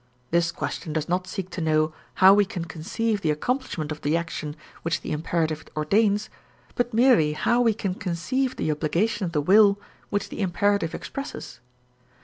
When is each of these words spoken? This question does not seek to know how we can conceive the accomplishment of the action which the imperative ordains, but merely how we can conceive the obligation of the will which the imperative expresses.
This 0.31 0.51
question 0.51 0.93
does 0.93 1.07
not 1.07 1.27
seek 1.27 1.51
to 1.51 1.61
know 1.61 1.93
how 2.15 2.33
we 2.33 2.43
can 2.43 2.65
conceive 2.65 3.21
the 3.21 3.29
accomplishment 3.29 3.91
of 3.91 4.01
the 4.01 4.17
action 4.17 4.55
which 4.81 5.01
the 5.01 5.11
imperative 5.11 5.63
ordains, 5.77 6.27
but 6.73 6.91
merely 6.91 7.33
how 7.33 7.61
we 7.61 7.75
can 7.75 7.93
conceive 7.93 8.55
the 8.55 8.71
obligation 8.71 9.25
of 9.27 9.31
the 9.31 9.41
will 9.41 9.79
which 10.09 10.29
the 10.29 10.41
imperative 10.41 10.95
expresses. 10.95 11.59